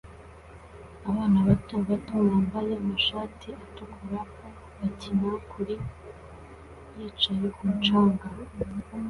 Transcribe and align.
Abana 1.09 1.37
bato 1.47 1.75
bato 1.89 2.13
bambaye 2.27 2.71
amashati 2.81 3.49
atukura 3.63 4.19
bakina 4.79 5.29
kuri 5.51 5.75
yicaye 6.97 7.47
kumu 7.55 7.75
canga 7.85 8.27